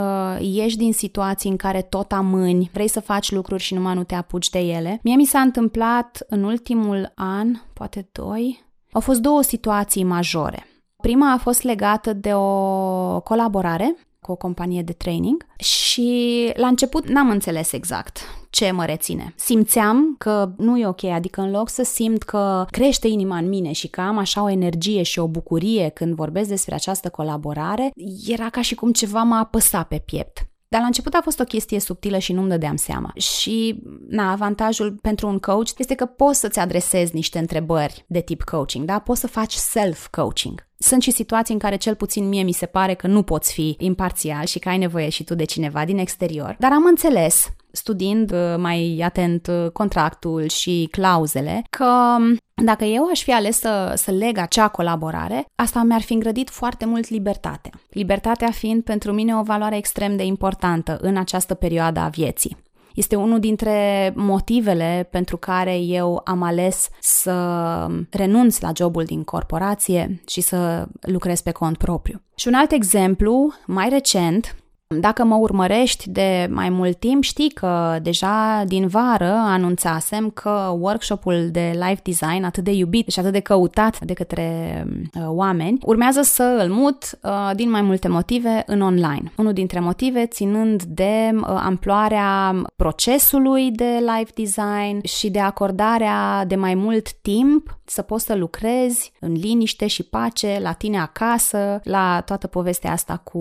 ieși 0.41 0.77
din 0.77 0.93
situații 0.93 1.51
în 1.51 1.57
care 1.57 1.83
tot 1.83 2.13
amâni, 2.13 2.71
vrei 2.73 2.89
să 2.89 3.01
faci 3.01 3.31
lucruri 3.31 3.63
și 3.63 3.75
numai 3.75 3.95
nu 3.95 4.05
te 4.05 4.15
apuci 4.15 4.51
de 4.51 4.59
ele. 4.59 4.99
Mie 5.03 5.17
mi 5.17 5.25
s-a 5.25 5.41
întâmplat 5.41 6.25
în 6.29 6.43
ultimul 6.43 7.13
an, 7.15 7.53
poate 7.73 8.09
doi, 8.13 8.65
au 8.93 9.01
fost 9.01 9.21
două 9.21 9.43
situații 9.43 10.05
majore. 10.05 10.67
Prima 10.97 11.33
a 11.33 11.39
fost 11.39 11.63
legată 11.63 12.13
de 12.13 12.35
o 12.35 13.21
colaborare 13.21 13.97
cu 14.21 14.33
o 14.33 14.37
companie 14.37 14.83
de 14.83 14.93
training 14.93 15.47
și 15.57 16.53
la 16.57 16.67
început 16.67 17.09
n-am 17.09 17.31
înțeles 17.31 17.73
exact 17.73 18.19
ce 18.51 18.71
mă 18.71 18.85
reține. 18.85 19.35
Simțeam 19.37 20.15
că 20.19 20.53
nu 20.57 20.79
e 20.79 20.87
ok, 20.87 21.05
adică 21.05 21.41
în 21.41 21.51
loc 21.51 21.69
să 21.69 21.83
simt 21.83 22.23
că 22.23 22.67
crește 22.71 23.09
inima 23.09 23.37
în 23.37 23.49
mine 23.49 23.73
și 23.73 23.89
că 23.89 24.01
am 24.01 24.19
așa 24.19 24.43
o 24.43 24.51
energie 24.51 25.03
și 25.03 25.19
o 25.19 25.29
bucurie 25.29 25.89
când 25.89 26.15
vorbesc 26.15 26.49
despre 26.49 26.75
această 26.75 27.09
colaborare, 27.09 27.91
era 28.27 28.49
ca 28.49 28.63
și 28.63 28.75
cum 28.75 28.93
ceva 28.93 29.23
m-a 29.23 29.39
apăsat 29.39 29.89
pe 29.89 30.03
piept. 30.07 30.45
Dar 30.69 30.81
la 30.81 30.87
început 30.87 31.15
a 31.15 31.21
fost 31.23 31.41
o 31.41 31.45
chestie 31.45 31.81
subtilă 31.81 32.19
și 32.19 32.33
nu-mi 32.33 32.49
dădeam 32.49 32.77
seama. 32.77 33.13
Și, 33.15 33.83
na, 34.09 34.31
avantajul 34.31 34.99
pentru 35.03 35.29
un 35.29 35.39
coach 35.39 35.69
este 35.79 35.95
că 35.95 36.07
poți 36.07 36.39
să-ți 36.39 36.59
adresezi 36.59 37.15
niște 37.15 37.39
întrebări 37.39 38.05
de 38.07 38.21
tip 38.21 38.43
coaching, 38.43 38.85
da? 38.85 38.99
Poți 38.99 39.21
să 39.21 39.27
faci 39.27 39.55
self-coaching. 39.55 40.69
Sunt 40.83 41.03
și 41.03 41.11
situații 41.11 41.55
în 41.55 41.61
care 41.61 41.77
cel 41.77 41.95
puțin 41.95 42.29
mie 42.29 42.43
mi 42.43 42.53
se 42.53 42.67
pare 42.67 42.95
că 42.95 43.07
nu 43.07 43.23
poți 43.23 43.53
fi 43.53 43.77
imparțial 43.79 44.45
și 44.45 44.59
că 44.59 44.69
ai 44.69 44.79
nevoie 44.79 45.09
și 45.09 45.25
tu 45.25 45.35
de 45.35 45.45
cineva 45.45 45.85
din 45.85 45.99
exterior. 45.99 46.57
Dar 46.59 46.73
am 46.73 46.85
înțeles 46.85 47.49
studiind 47.71 48.33
uh, 48.33 48.55
mai 48.57 49.01
atent 49.05 49.47
uh, 49.47 49.71
contractul 49.71 50.49
și 50.49 50.89
clauzele, 50.91 51.63
că 51.71 52.17
um, 52.19 52.37
dacă 52.65 52.85
eu 52.85 53.09
aș 53.11 53.23
fi 53.23 53.33
ales 53.33 53.59
să, 53.59 53.93
să 53.97 54.11
leg 54.11 54.39
acea 54.39 54.69
colaborare, 54.69 55.47
asta 55.55 55.83
mi-ar 55.83 56.01
fi 56.01 56.13
îngrădit 56.13 56.51
foarte 56.51 56.85
mult 56.85 57.09
libertate. 57.09 57.71
Libertatea 57.91 58.51
fiind 58.51 58.83
pentru 58.83 59.13
mine 59.13 59.37
o 59.37 59.43
valoare 59.43 59.77
extrem 59.77 60.17
de 60.17 60.25
importantă 60.25 60.99
în 61.01 61.17
această 61.17 61.55
perioadă 61.55 62.01
a 62.01 62.09
vieții. 62.09 62.57
Este 62.95 63.17
unul 63.17 63.39
dintre 63.39 64.13
motivele 64.17 65.09
pentru 65.11 65.37
care 65.37 65.79
eu 65.79 66.21
am 66.25 66.43
ales 66.43 66.89
să 67.01 67.87
renunț 68.11 68.59
la 68.59 68.71
jobul 68.77 69.05
din 69.05 69.25
corporație 69.25 70.23
și 70.27 70.41
să 70.41 70.87
lucrez 71.01 71.41
pe 71.41 71.51
cont 71.51 71.77
propriu. 71.77 72.23
Și 72.35 72.49
un 72.49 72.55
alt 72.55 72.73
exemplu, 72.73 73.53
mai 73.67 73.89
recent, 73.89 74.57
Dacă 74.99 75.25
mă 75.25 75.35
urmărești 75.35 76.11
de 76.11 76.49
mai 76.51 76.69
mult 76.69 76.99
timp, 76.99 77.23
știi 77.23 77.51
că 77.51 77.99
deja 78.03 78.65
din 78.67 78.87
vară 78.87 79.33
anunțasem 79.37 80.31
că 80.31 80.77
workshopul 80.79 81.49
de 81.53 81.73
life 81.75 82.01
design 82.05 82.45
atât 82.45 82.65
de 82.65 82.71
iubit 82.71 83.09
și 83.09 83.19
atât 83.19 83.33
de 83.33 83.41
căutat 83.41 84.01
de 84.05 84.13
către 84.13 84.85
uh, 85.15 85.23
oameni 85.27 85.79
urmează 85.83 86.23
să 86.23 86.63
îl 86.65 86.73
mut 86.73 87.19
uh, 87.23 87.51
din 87.55 87.71
mai 87.71 87.83
multe 87.83 88.09
motive 88.09 88.63
în 88.67 88.81
online. 88.81 89.33
Unul 89.37 89.53
dintre 89.53 89.81
motive 89.81 90.27
ținând 90.27 90.83
de 90.83 91.31
uh, 91.35 91.43
amploarea 91.47 92.63
procesului 92.77 93.71
de 93.71 93.99
life 94.17 94.33
design 94.35 95.07
și 95.07 95.31
de 95.31 95.41
acordarea 95.41 96.45
de 96.47 96.57
mai 96.57 96.75
mult 96.75 97.13
timp 97.13 97.79
să 97.85 98.03
poți 98.03 98.25
să 98.25 98.35
lucrezi 98.35 99.13
în 99.21 99.33
liniște 99.33 99.87
și 99.87 100.03
pace 100.03 100.59
la 100.63 100.73
tine 100.73 100.99
acasă, 100.99 101.81
la 101.85 102.23
toată 102.25 102.47
povestea 102.47 102.93
asta 102.93 103.17
cu 103.17 103.41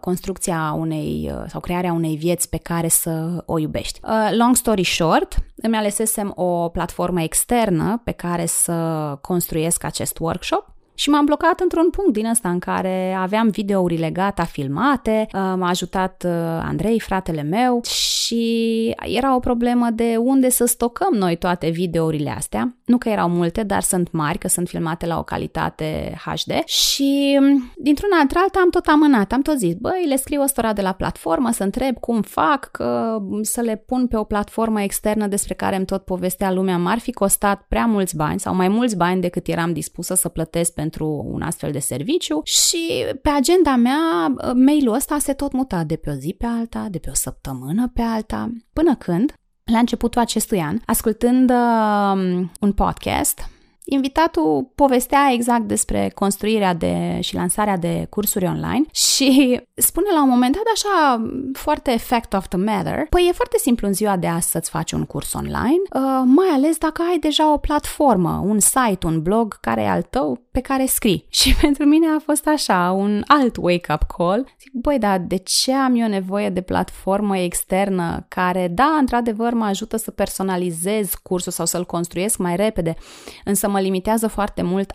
construcția 0.00 0.67
unei 0.72 1.32
sau 1.46 1.60
crearea 1.60 1.92
unei 1.92 2.16
vieți 2.16 2.48
pe 2.48 2.56
care 2.56 2.88
să 2.88 3.42
o 3.46 3.58
iubești. 3.58 4.00
Uh, 4.02 4.28
long 4.36 4.56
story 4.56 4.82
short, 4.82 5.36
îmi 5.56 5.76
alesesem 5.76 6.32
o 6.36 6.68
platformă 6.68 7.22
externă 7.22 8.00
pe 8.04 8.10
care 8.10 8.46
să 8.46 8.74
construiesc 9.20 9.84
acest 9.84 10.18
workshop 10.18 10.76
și 10.98 11.10
m-am 11.10 11.24
blocat 11.24 11.60
într-un 11.60 11.90
punct 11.90 12.12
din 12.12 12.26
ăsta 12.26 12.48
în 12.48 12.58
care 12.58 13.12
aveam 13.12 13.48
videourile 13.48 14.10
gata 14.10 14.44
filmate, 14.44 15.26
uh, 15.32 15.40
m-a 15.56 15.68
ajutat 15.68 16.24
uh, 16.26 16.32
Andrei, 16.62 17.00
fratele 17.00 17.42
meu, 17.42 17.80
și 18.28 18.94
era 19.04 19.34
o 19.34 19.38
problemă 19.38 19.88
de 19.92 20.16
unde 20.16 20.48
să 20.48 20.64
stocăm 20.64 21.14
noi 21.14 21.36
toate 21.36 21.68
videourile 21.68 22.30
astea. 22.30 22.76
Nu 22.84 22.98
că 22.98 23.08
erau 23.08 23.28
multe, 23.28 23.62
dar 23.62 23.82
sunt 23.82 24.12
mari, 24.12 24.38
că 24.38 24.48
sunt 24.48 24.68
filmate 24.68 25.06
la 25.06 25.18
o 25.18 25.22
calitate 25.22 26.14
HD 26.24 26.64
și 26.64 27.38
mm, 27.40 27.72
dintr-una 27.76 28.16
alta 28.18 28.60
am 28.62 28.70
tot 28.70 28.86
amânat, 28.86 29.32
am 29.32 29.42
tot 29.42 29.58
zis, 29.58 29.74
băi, 29.74 30.04
le 30.08 30.16
scriu 30.16 30.42
o 30.42 30.72
de 30.72 30.82
la 30.82 30.92
platformă 30.92 31.50
să 31.52 31.62
întreb 31.62 31.98
cum 31.98 32.22
fac, 32.22 32.70
că 32.70 33.18
mm, 33.20 33.42
să 33.42 33.60
le 33.60 33.82
pun 33.86 34.06
pe 34.06 34.16
o 34.16 34.24
platformă 34.24 34.82
externă 34.82 35.26
despre 35.26 35.54
care 35.54 35.76
îmi 35.76 35.84
tot 35.84 36.04
povestea 36.04 36.52
lumea. 36.52 36.76
M-ar 36.76 36.98
fi 36.98 37.12
costat 37.12 37.64
prea 37.68 37.86
mulți 37.86 38.16
bani 38.16 38.40
sau 38.40 38.54
mai 38.54 38.68
mulți 38.68 38.96
bani 38.96 39.20
decât 39.20 39.46
eram 39.46 39.72
dispusă 39.72 40.14
să 40.14 40.28
plătesc 40.28 40.72
pentru 40.72 40.87
un 41.04 41.42
astfel 41.42 41.72
de 41.72 41.78
serviciu 41.78 42.40
și 42.44 43.04
pe 43.22 43.28
agenda 43.28 43.76
mea 43.76 44.34
mailul 44.54 44.94
ăsta 44.94 45.18
se 45.18 45.32
tot 45.32 45.52
muta 45.52 45.84
de 45.84 45.96
pe 45.96 46.10
o 46.10 46.12
zi 46.12 46.34
pe 46.38 46.46
alta, 46.46 46.86
de 46.90 46.98
pe 46.98 47.10
o 47.10 47.14
săptămână 47.14 47.90
pe 47.94 48.02
alta, 48.02 48.52
până 48.72 48.96
când, 48.96 49.32
la 49.64 49.78
începutul 49.78 50.20
acestui 50.20 50.60
an, 50.60 50.78
ascultând 50.86 51.50
uh, 51.50 52.46
un 52.60 52.72
podcast, 52.72 53.50
invitatul 53.90 54.70
povestea 54.74 55.30
exact 55.32 55.62
despre 55.62 56.10
construirea 56.14 56.74
de 56.74 57.18
și 57.20 57.34
lansarea 57.34 57.76
de 57.76 58.06
cursuri 58.10 58.44
online 58.44 58.84
și 58.92 59.60
spune 59.74 60.06
la 60.14 60.22
un 60.22 60.28
moment 60.28 60.54
dat 60.54 60.64
așa 60.72 61.26
foarte 61.52 61.96
fact 61.96 62.32
of 62.32 62.48
the 62.48 62.58
matter, 62.58 63.06
păi 63.10 63.26
e 63.28 63.32
foarte 63.32 63.56
simplu 63.58 63.86
în 63.86 63.92
ziua 63.92 64.16
de 64.16 64.26
azi 64.26 64.50
să-ți 64.50 64.70
faci 64.70 64.92
un 64.92 65.04
curs 65.04 65.32
online, 65.32 65.82
uh, 65.92 66.22
mai 66.24 66.48
ales 66.52 66.78
dacă 66.78 67.02
ai 67.10 67.18
deja 67.18 67.52
o 67.52 67.56
platformă, 67.56 68.42
un 68.44 68.58
site, 68.58 69.06
un 69.06 69.22
blog 69.22 69.60
care 69.60 69.82
e 69.82 69.88
al 69.88 70.02
tău 70.02 70.42
pe 70.50 70.60
care 70.60 70.86
scrii. 70.86 71.26
Și 71.38 71.54
pentru 71.54 71.84
mine 71.84 72.06
a 72.06 72.18
fost 72.24 72.46
așa, 72.46 72.94
un 72.96 73.22
alt 73.26 73.56
wake-up 73.56 74.02
call. 74.16 74.46
Zic, 74.60 74.72
băi, 74.72 74.98
dar 74.98 75.18
de 75.18 75.36
ce 75.36 75.72
am 75.72 75.94
eu 75.94 76.08
nevoie 76.08 76.50
de 76.50 76.60
platformă 76.60 77.38
externă 77.38 78.24
care, 78.28 78.68
da, 78.68 78.96
într-adevăr 79.00 79.52
mă 79.52 79.64
ajută 79.64 79.96
să 79.96 80.10
personalizez 80.10 81.14
cursul 81.22 81.52
sau 81.52 81.66
să-l 81.66 81.84
construiesc 81.84 82.38
mai 82.38 82.56
repede, 82.56 82.96
însă 83.44 83.68
mă 83.68 83.77
limitează 83.78 84.26
foarte 84.26 84.62
mult 84.62 84.92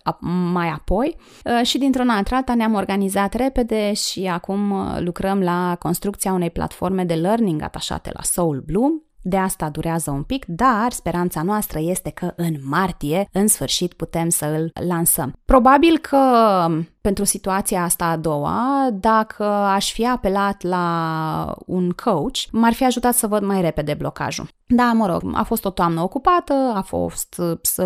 mai 0.53 0.67
apoi. 0.67 1.15
Uh, 1.45 1.65
și 1.65 1.77
dintr-una 1.77 2.15
într-alta 2.15 2.55
ne-am 2.55 2.73
organizat 2.73 3.33
repede 3.33 3.93
și 3.93 4.25
acum 4.25 4.71
uh, 4.71 4.97
lucrăm 4.99 5.39
la 5.41 5.75
construcția 5.79 6.33
unei 6.33 6.49
platforme 6.49 7.03
de 7.03 7.13
learning 7.13 7.61
atașate 7.61 8.09
la 8.13 8.21
Soul 8.21 8.63
Bloom, 8.65 8.91
de 9.23 9.37
asta 9.37 9.69
durează 9.69 10.11
un 10.11 10.23
pic, 10.23 10.45
dar 10.45 10.91
speranța 10.91 11.41
noastră 11.41 11.79
este 11.81 12.09
că 12.09 12.33
în 12.35 12.55
martie, 12.63 13.27
în 13.31 13.47
sfârșit, 13.47 13.93
putem 13.93 14.29
să 14.29 14.45
îl 14.45 14.71
lansăm. 14.87 15.33
Probabil 15.45 15.97
că 15.97 16.17
pentru 17.01 17.23
situația 17.23 17.83
asta 17.83 18.05
a 18.05 18.17
doua, 18.17 18.89
dacă 18.93 19.43
aș 19.43 19.91
fi 19.91 20.07
apelat 20.07 20.61
la 20.61 21.55
un 21.65 21.89
coach, 21.89 22.37
m-ar 22.51 22.73
fi 22.73 22.85
ajutat 22.85 23.13
să 23.13 23.27
văd 23.27 23.43
mai 23.43 23.61
repede 23.61 23.93
blocajul. 23.93 24.47
Da, 24.65 24.91
mă 24.91 25.07
rog, 25.07 25.21
a 25.33 25.43
fost 25.43 25.65
o 25.65 25.69
toamnă 25.69 26.01
ocupată, 26.01 26.53
a 26.75 26.81
fost 26.81 27.41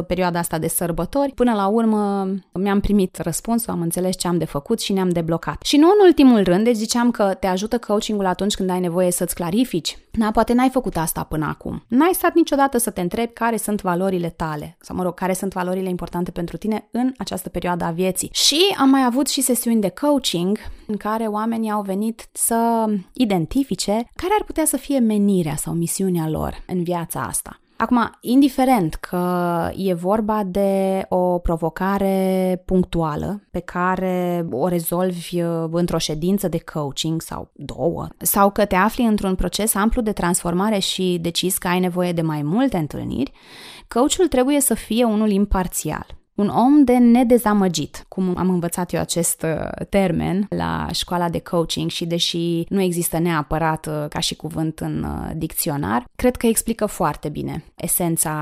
perioada 0.08 0.40
asta 0.40 0.58
de 0.58 0.68
sărbători. 0.68 1.32
Până 1.32 1.54
la 1.54 1.68
urmă 1.68 2.28
mi-am 2.54 2.80
primit 2.80 3.18
răspunsul, 3.18 3.74
am 3.74 3.82
înțeles 3.82 4.18
ce 4.18 4.28
am 4.28 4.38
de 4.38 4.46
făcut 4.46 4.80
și 4.80 4.94
ne-am 4.94 5.10
deblocat. 5.10 5.62
Și 5.62 5.78
nu 5.78 5.88
în 5.88 6.06
ultimul 6.06 6.44
rând, 6.44 6.64
deci 6.64 6.76
ziceam 6.76 7.12
că 7.12 7.34
te 7.40 7.48
ajută 7.48 7.78
coachingul 7.78 8.26
atunci 8.26 8.56
când 8.56 8.70
ai 8.70 8.80
nevoie 8.80 9.12
să-ți 9.12 9.36
clarifici. 9.36 9.98
Da, 10.18 10.32
poate 10.32 10.54
n-ai 10.54 10.70
făcut 10.70 10.98
asta 10.98 11.24
până 11.24 11.46
acum. 11.46 11.84
N-ai 11.88 12.14
stat 12.14 12.34
niciodată 12.34 12.78
să 12.78 12.90
te 12.90 13.02
întrebi 13.02 13.34
care 13.34 13.58
sunt 13.58 13.82
valorile 13.82 14.30
tale, 14.30 14.78
sau 14.82 14.96
mă 14.96 15.04
rog, 15.04 15.14
care 15.14 15.34
sunt 15.34 15.54
valorile 15.54 15.90
importante 15.90 16.32
pentru 16.32 16.58
tine 16.58 16.88
în 16.92 17.14
această 17.18 17.50
perioadă 17.50 17.84
a 17.84 17.92
vieții. 17.92 18.30
Și 18.34 18.76
am 18.80 18.90
mai 18.90 19.04
avut 19.04 19.28
și 19.28 19.42
sesiuni 19.42 19.82
de 19.82 19.90
coaching 19.90 20.58
în 20.88 20.98
care 20.98 21.24
oamenii 21.24 21.72
au 21.72 21.82
venit 21.82 22.30
să 22.32 22.86
identifice 23.14 23.92
care 24.16 24.34
ar 24.40 24.46
putea 24.46 24.66
să 24.66 24.78
fie 24.78 25.00
menirea 25.00 25.56
sau 25.56 25.74
misiunea 25.74 26.30
lor 26.30 26.64
în 26.68 26.84
viața 26.84 27.22
asta. 27.22 27.60
Acum, 27.78 28.18
indiferent 28.22 28.94
că 28.94 29.70
e 29.76 29.94
vorba 29.94 30.44
de 30.44 31.06
o 31.10 31.38
provocare 31.38 32.62
punctuală 32.66 33.42
pe 33.52 33.60
care 33.60 34.46
o 34.52 34.68
rezolvi 34.68 35.42
uh, 35.42 35.66
într-o 35.72 35.98
ședință 35.98 36.48
de 36.48 36.60
coaching 36.74 37.22
sau 37.22 37.52
două, 37.54 38.08
sau 38.18 38.52
că 38.52 38.66
te 38.66 38.76
afli 38.76 39.04
într-un 39.06 39.36
proces 39.36 39.76
amplu 39.76 40.02
de 40.02 40.12
transformare 40.12 40.80
și 40.80 41.18
decizi 41.22 41.60
că 41.60 41.68
ai 41.68 41.80
nevoie 41.80 42.12
de 42.12 42.22
mai 42.22 42.42
multe 42.42 42.78
întâlniri, 42.78 43.32
coachul 43.88 44.28
trebuie 44.28 44.62
să 44.62 44.74
fie 44.74 45.04
unul 45.04 45.30
imparțial 45.30 46.06
un 46.38 46.48
om 46.48 46.84
de 46.84 46.98
nedezamăgit, 46.98 48.06
cum 48.08 48.34
am 48.38 48.50
învățat 48.50 48.94
eu 48.94 49.00
acest 49.00 49.42
uh, 49.42 49.86
termen 49.90 50.46
la 50.50 50.88
școala 50.92 51.30
de 51.30 51.40
coaching 51.40 51.90
și 51.90 52.06
deși 52.06 52.66
nu 52.70 52.82
există 52.82 53.18
neapărat 53.20 53.86
uh, 53.86 54.06
ca 54.10 54.20
și 54.20 54.36
cuvânt 54.36 54.80
în 54.80 55.04
uh, 55.04 55.32
dicționar, 55.36 56.06
cred 56.16 56.36
că 56.36 56.48
explică 56.48 56.86
foarte 56.86 57.30
bine 57.30 57.64
esența 57.76 58.34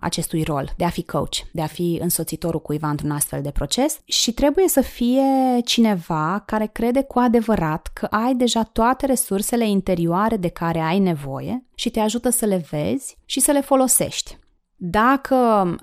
acestui 0.00 0.42
rol 0.42 0.72
de 0.76 0.84
a 0.84 0.88
fi 0.88 1.02
coach, 1.02 1.36
de 1.52 1.62
a 1.62 1.66
fi 1.66 1.98
însoțitorul 2.02 2.60
cuiva 2.60 2.88
într-un 2.88 3.10
astfel 3.10 3.42
de 3.42 3.50
proces 3.50 3.98
și 4.04 4.32
trebuie 4.32 4.68
să 4.68 4.80
fie 4.80 5.22
cineva 5.64 6.42
care 6.46 6.70
crede 6.72 7.02
cu 7.02 7.18
adevărat 7.18 7.90
că 7.92 8.06
ai 8.10 8.34
deja 8.34 8.62
toate 8.62 9.06
resursele 9.06 9.68
interioare 9.68 10.36
de 10.36 10.48
care 10.48 10.78
ai 10.78 10.98
nevoie 10.98 11.64
și 11.74 11.90
te 11.90 12.00
ajută 12.00 12.30
să 12.30 12.46
le 12.46 12.66
vezi 12.70 13.16
și 13.24 13.40
să 13.40 13.52
le 13.52 13.60
folosești. 13.60 14.38
Dacă 14.78 15.34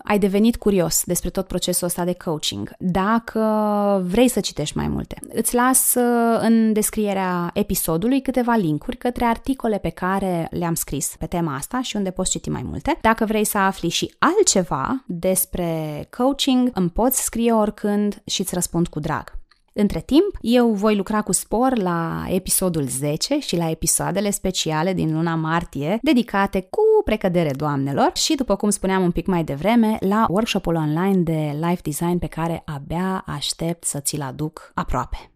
ai 0.03 0.19
devenit 0.19 0.55
curios 0.55 1.03
despre 1.05 1.29
tot 1.29 1.47
procesul 1.47 1.87
ăsta 1.87 2.03
de 2.03 2.13
coaching, 2.13 2.73
dacă 2.79 3.41
vrei 4.07 4.27
să 4.27 4.39
citești 4.39 4.77
mai 4.77 4.87
multe, 4.87 5.17
îți 5.27 5.55
las 5.55 5.93
uh, 5.93 6.39
în 6.39 6.73
descrierea 6.73 7.49
episodului 7.53 8.21
câteva 8.21 8.55
linkuri 8.55 8.97
către 8.97 9.25
articole 9.25 9.77
pe 9.77 9.89
care 9.89 10.47
le-am 10.51 10.73
scris 10.73 11.15
pe 11.19 11.25
tema 11.25 11.55
asta 11.55 11.81
și 11.81 11.95
unde 11.95 12.11
poți 12.11 12.29
citi 12.29 12.49
mai 12.49 12.63
multe. 12.63 12.97
Dacă 13.01 13.25
vrei 13.25 13.45
să 13.45 13.57
afli 13.57 13.89
și 13.89 14.15
altceva 14.19 15.03
despre 15.07 16.07
coaching, 16.17 16.69
îmi 16.73 16.89
poți 16.89 17.23
scrie 17.23 17.51
oricând 17.51 18.21
și 18.25 18.41
îți 18.41 18.53
răspund 18.53 18.87
cu 18.87 18.99
drag. 18.99 19.41
Între 19.75 19.99
timp, 19.99 20.37
eu 20.41 20.73
voi 20.73 20.95
lucra 20.95 21.21
cu 21.21 21.31
spor 21.31 21.77
la 21.77 22.25
episodul 22.27 22.83
10 22.87 23.39
și 23.39 23.55
la 23.55 23.69
episoadele 23.69 24.29
speciale 24.29 24.93
din 24.93 25.13
luna 25.13 25.35
martie, 25.35 25.99
dedicate 26.01 26.61
cu 26.61 26.81
precădere 27.05 27.51
doamnelor 27.51 28.11
și, 28.13 28.35
după 28.35 28.55
cum 28.55 28.69
spuneam 28.69 29.03
un 29.03 29.11
pic 29.11 29.25
mai 29.25 29.43
devreme, 29.43 29.97
la 29.99 30.25
workshopul 30.29 30.75
online 30.75 31.17
de 31.17 31.57
life 31.61 31.81
design 31.83 32.17
pe 32.17 32.27
care 32.27 32.61
abia 32.65 33.23
aștept 33.25 33.83
să 33.83 33.99
ți-l 33.99 34.21
aduc 34.21 34.71
aproape. 34.73 35.31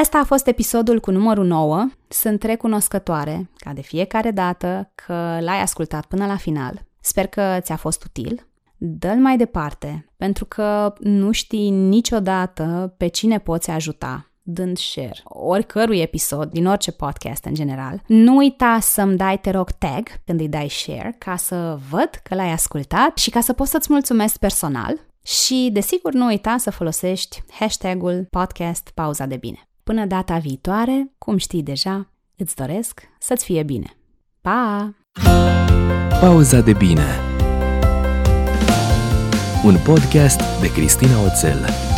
Ăsta 0.00 0.18
a 0.18 0.24
fost 0.24 0.46
episodul 0.46 1.00
cu 1.00 1.10
numărul 1.10 1.46
9. 1.46 1.88
Sunt 2.08 2.42
recunoscătoare, 2.42 3.50
ca 3.56 3.72
de 3.72 3.80
fiecare 3.80 4.30
dată, 4.30 4.92
că 4.94 5.38
l-ai 5.40 5.60
ascultat 5.60 6.06
până 6.06 6.26
la 6.26 6.36
final. 6.36 6.82
Sper 7.00 7.26
că 7.26 7.58
ți-a 7.60 7.76
fost 7.76 8.04
util 8.04 8.46
dă-l 8.84 9.16
mai 9.16 9.36
departe, 9.36 10.06
pentru 10.16 10.44
că 10.44 10.94
nu 11.00 11.32
știi 11.32 11.70
niciodată 11.70 12.94
pe 12.96 13.06
cine 13.06 13.38
poți 13.38 13.70
ajuta 13.70 14.26
dând 14.44 14.76
share 14.76 15.20
oricărui 15.24 16.00
episod 16.00 16.50
din 16.50 16.66
orice 16.66 16.92
podcast 16.92 17.44
în 17.44 17.54
general. 17.54 18.02
Nu 18.06 18.36
uita 18.36 18.78
să-mi 18.80 19.16
dai, 19.16 19.38
te 19.40 19.50
rog, 19.50 19.70
tag 19.70 20.08
când 20.24 20.40
îi 20.40 20.48
dai 20.48 20.68
share 20.68 21.14
ca 21.18 21.36
să 21.36 21.78
văd 21.90 22.10
că 22.22 22.34
l-ai 22.34 22.52
ascultat 22.52 23.16
și 23.16 23.30
ca 23.30 23.40
să 23.40 23.52
pot 23.52 23.66
să-ți 23.66 23.92
mulțumesc 23.92 24.36
personal 24.36 25.00
și, 25.24 25.70
desigur, 25.72 26.12
nu 26.12 26.26
uita 26.26 26.56
să 26.58 26.70
folosești 26.70 27.42
hashtagul 27.50 28.26
podcast 28.30 28.90
pauza 28.94 29.26
de 29.26 29.36
bine. 29.36 29.68
Până 29.82 30.06
data 30.06 30.38
viitoare, 30.38 31.12
cum 31.18 31.36
știi 31.36 31.62
deja, 31.62 32.12
îți 32.36 32.56
doresc 32.56 33.02
să-ți 33.18 33.44
fie 33.44 33.62
bine. 33.62 33.96
Pa! 34.40 34.94
Pauza 36.20 36.60
de 36.60 36.72
bine 36.72 37.31
un 39.64 39.78
podcast 39.84 40.40
de 40.60 40.70
Cristina 40.72 41.20
Oțel. 41.20 41.91